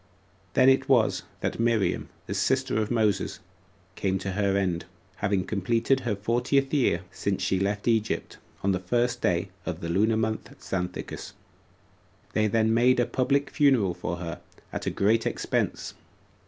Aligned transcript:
6. 0.53 0.55
Then 0.55 0.67
it 0.67 0.89
was 0.89 1.21
that 1.41 1.59
Miriam, 1.59 2.09
the 2.25 2.33
sister 2.33 2.81
of 2.81 2.89
Moses, 2.89 3.39
came 3.93 4.17
to 4.17 4.31
her 4.31 4.57
end, 4.57 4.85
having 5.17 5.45
completed 5.45 5.99
her 5.99 6.15
fortieth 6.15 6.73
year 6.73 7.01
5 7.01 7.07
since 7.11 7.43
she 7.43 7.59
left 7.59 7.87
Egypt, 7.87 8.39
on 8.63 8.71
the 8.71 8.79
first 8.79 9.17
6 9.17 9.21
day 9.21 9.49
of 9.63 9.79
the 9.79 9.89
lunar 9.89 10.17
month 10.17 10.55
Xanthicus. 10.59 11.33
They 12.33 12.47
then 12.47 12.73
made 12.73 12.99
a 12.99 13.05
public 13.05 13.51
funeral 13.51 13.93
for 13.93 14.15
her, 14.17 14.41
at 14.73 14.87
a 14.87 14.89
great 14.89 15.27
expense. 15.27 15.93